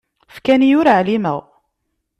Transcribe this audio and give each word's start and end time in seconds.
Fkan-iyi 0.35 0.75
ur 0.79 0.87
ɛlimeɣ. 0.97 1.39